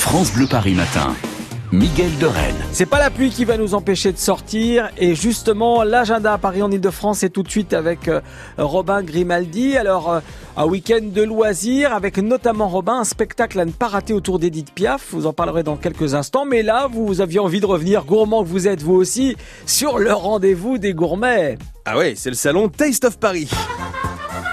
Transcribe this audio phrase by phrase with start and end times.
[0.00, 1.14] France Bleu Paris Matin.
[1.72, 2.64] Miguel de Rennes.
[2.72, 6.62] C'est pas la pluie qui va nous empêcher de sortir et justement l'agenda à Paris
[6.62, 8.22] en Ile-de-France est tout de suite avec euh,
[8.56, 9.76] Robin Grimaldi.
[9.76, 10.20] Alors euh,
[10.56, 14.72] un week-end de loisirs avec notamment Robin un spectacle à ne pas rater autour d'Edith
[14.72, 15.08] Piaf.
[15.12, 16.46] Vous en parlerez dans quelques instants.
[16.46, 19.36] Mais là vous aviez envie de revenir gourmand que vous êtes vous aussi
[19.66, 21.58] sur le rendez-vous des gourmets.
[21.84, 23.50] Ah ouais, c'est le salon Taste of Paris.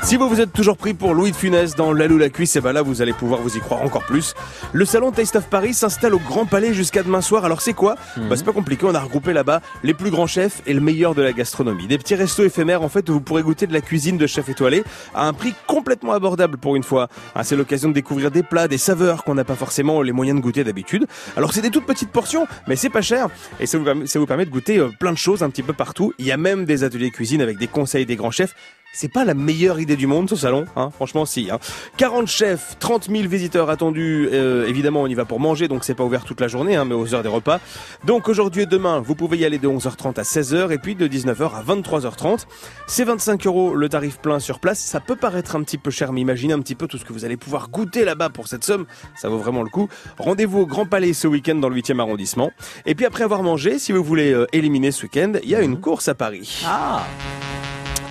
[0.03, 2.61] Si vous vous êtes toujours pris pour Louis de Funès dans l'Alou la cuisse, et
[2.61, 4.35] ben là vous allez pouvoir vous y croire encore plus.
[4.71, 7.43] Le salon Taste of Paris s'installe au Grand Palais jusqu'à demain soir.
[7.43, 7.95] Alors c'est quoi?
[8.15, 11.13] Bah c'est pas compliqué, on a regroupé là-bas les plus grands chefs et le meilleur
[11.13, 11.87] de la gastronomie.
[11.87, 14.47] Des petits restos éphémères en fait où vous pourrez goûter de la cuisine de chef
[14.47, 17.09] étoilé à un prix complètement abordable pour une fois.
[17.35, 20.37] Ah, c'est l'occasion de découvrir des plats, des saveurs qu'on n'a pas forcément les moyens
[20.39, 21.05] de goûter d'habitude.
[21.35, 23.27] Alors c'est des toutes petites portions, mais c'est pas cher
[23.59, 25.63] et ça vous, permet- ça vous permet de goûter euh, plein de choses un petit
[25.63, 26.13] peu partout.
[26.17, 28.55] Il y a même des ateliers cuisine avec des conseils des grands chefs.
[28.93, 31.49] C'est pas la meilleure idée du monde ce salon, hein franchement si.
[31.51, 31.59] Hein.
[31.97, 34.27] 40 chefs, 30 000 visiteurs attendus.
[34.31, 36.85] Euh, évidemment, on y va pour manger, donc c'est pas ouvert toute la journée, hein,
[36.85, 37.59] mais aux heures des repas.
[38.05, 41.07] Donc aujourd'hui et demain, vous pouvez y aller de 11h30 à 16h et puis de
[41.07, 42.45] 19h à 23h30.
[42.87, 44.79] C'est 25 euros le tarif plein sur place.
[44.79, 47.13] Ça peut paraître un petit peu cher, mais imaginez un petit peu tout ce que
[47.13, 48.87] vous allez pouvoir goûter là-bas pour cette somme.
[49.15, 49.89] Ça vaut vraiment le coup.
[50.17, 52.51] Rendez-vous au Grand Palais ce week-end dans le 8e arrondissement.
[52.85, 55.61] Et puis après avoir mangé, si vous voulez euh, éliminer ce week-end, il y a
[55.61, 56.63] une course à Paris.
[56.65, 57.03] Ah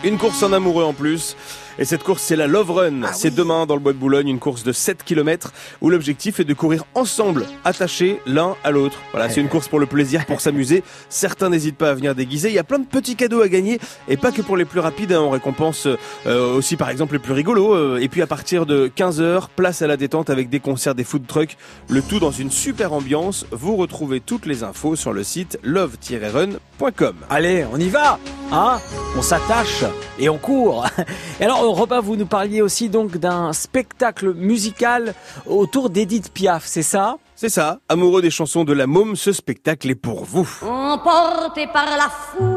[0.06, 1.36] Une course en amoureux en plus.
[1.78, 3.12] Et cette course, c'est la Love Run.
[3.12, 6.44] c'est demain dans le bois de Boulogne, une course de 7 km où l'objectif est
[6.44, 8.96] de courir ensemble, attachés l'un à l'autre.
[9.10, 10.82] Voilà, c'est une course pour le plaisir, pour s'amuser.
[11.10, 12.48] Certains n'hésitent pas à venir déguiser.
[12.48, 14.80] Il y a plein de petits cadeaux à gagner et pas que pour les plus
[14.80, 15.12] rapides.
[15.12, 15.20] hein.
[15.20, 15.86] On récompense
[16.26, 17.74] euh, aussi par exemple les plus rigolos.
[17.74, 21.04] Euh, Et puis à partir de 15h, place à la détente avec des concerts, des
[21.04, 21.56] food trucks.
[21.90, 23.44] Le tout dans une super ambiance.
[23.50, 27.16] Vous retrouvez toutes les infos sur le site love-run.com.
[27.28, 28.18] Allez, on y va
[28.52, 28.78] Hein
[29.16, 29.84] On s'attache
[30.18, 30.86] et on court.
[31.40, 35.14] Et alors, Robin, vous nous parliez aussi donc d'un spectacle musical
[35.46, 37.16] autour d'Edith Piaf, c'est ça?
[37.34, 40.48] C'est ça, amoureux des chansons de la môme, ce spectacle est pour vous.
[40.62, 42.55] Emporté par la foule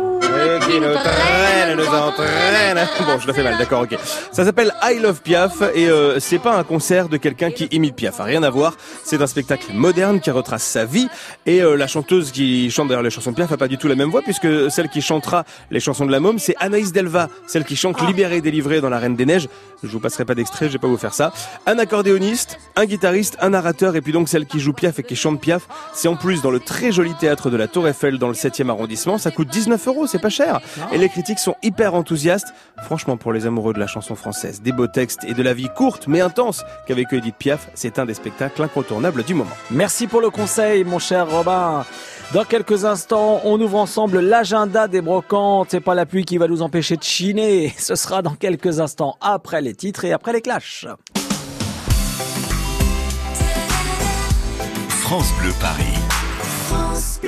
[0.68, 2.78] Qui nous traîne, nous entraîne.
[3.06, 3.98] Bon, je le fais mal, d'accord, ok.
[4.32, 7.96] Ça s'appelle I Love Piaf et euh, c'est pas un concert de quelqu'un qui imite
[7.96, 8.76] Piaf, rien à voir.
[9.04, 11.08] C'est un spectacle moderne qui retrace sa vie
[11.46, 13.88] et euh, la chanteuse qui chante d'ailleurs les chansons de Piaf a pas du tout
[13.88, 17.30] la même voix puisque celle qui chantera les chansons de la môme, c'est Anaïs Delva,
[17.48, 19.50] celle qui chante Libérée et délivrée dans La Reine des Neiges.
[19.84, 21.34] Je vous passerai pas d'extrait, je vais pas vous faire ça.
[21.66, 25.16] Un accordéoniste, un guitariste, un narrateur et puis donc celle qui joue Piaf et qui
[25.16, 25.68] chante Piaf.
[25.94, 28.70] C'est en plus dans le très joli théâtre de la Tour Eiffel dans le 7e
[28.70, 29.18] arrondissement.
[29.18, 30.62] Ça coûte 19 euros, c'est pas cher.
[30.92, 32.54] Et les critiques sont hyper enthousiastes.
[32.84, 35.70] Franchement, pour les amoureux de la chanson française, des beaux textes et de la vie
[35.76, 39.52] courte mais intense qu'avec Edith Piaf, c'est un des spectacles incontournables du moment.
[39.72, 41.86] Merci pour le conseil, mon cher Robin.
[42.34, 45.70] Dans quelques instants, on ouvre ensemble l'agenda des brocantes.
[45.72, 47.74] C'est pas la pluie qui va nous empêcher de chiner.
[47.78, 50.86] Ce sera dans quelques instants après les titres et après les clashs.
[54.90, 55.84] France Bleu Paris.
[56.68, 57.20] France